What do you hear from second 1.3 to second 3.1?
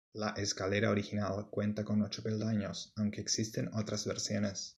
cuenta con ocho peldaños,